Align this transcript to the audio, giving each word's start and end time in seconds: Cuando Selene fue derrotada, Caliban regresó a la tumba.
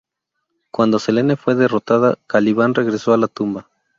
Cuando 0.71 0.97
Selene 0.97 1.35
fue 1.35 1.53
derrotada, 1.53 2.17
Caliban 2.25 2.73
regresó 2.73 3.13
a 3.13 3.17
la 3.17 3.27
tumba. 3.27 3.69